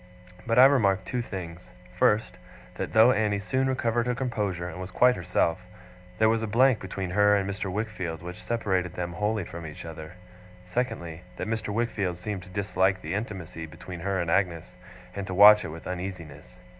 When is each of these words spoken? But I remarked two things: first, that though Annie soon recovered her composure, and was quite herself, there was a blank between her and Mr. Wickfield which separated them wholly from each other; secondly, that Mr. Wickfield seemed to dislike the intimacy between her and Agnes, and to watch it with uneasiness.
But 0.47 0.57
I 0.57 0.65
remarked 0.65 1.05
two 1.05 1.21
things: 1.21 1.69
first, 1.95 2.39
that 2.73 2.93
though 2.93 3.11
Annie 3.11 3.39
soon 3.39 3.67
recovered 3.69 4.07
her 4.07 4.15
composure, 4.15 4.67
and 4.67 4.81
was 4.81 4.89
quite 4.89 5.15
herself, 5.15 5.63
there 6.17 6.27
was 6.27 6.41
a 6.41 6.47
blank 6.47 6.79
between 6.79 7.11
her 7.11 7.35
and 7.35 7.47
Mr. 7.47 7.71
Wickfield 7.71 8.23
which 8.23 8.41
separated 8.43 8.95
them 8.95 9.13
wholly 9.13 9.43
from 9.45 9.63
each 9.63 9.85
other; 9.85 10.13
secondly, 10.65 11.21
that 11.37 11.45
Mr. 11.47 11.69
Wickfield 11.71 12.17
seemed 12.17 12.41
to 12.41 12.49
dislike 12.49 13.03
the 13.03 13.13
intimacy 13.13 13.67
between 13.67 13.99
her 13.99 14.19
and 14.19 14.31
Agnes, 14.31 14.75
and 15.15 15.27
to 15.27 15.35
watch 15.35 15.63
it 15.63 15.69
with 15.69 15.85
uneasiness. 15.85 16.55